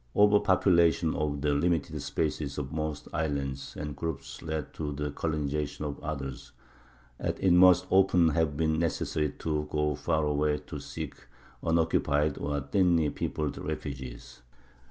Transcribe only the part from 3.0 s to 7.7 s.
islands and groups led to the colonization of others; and it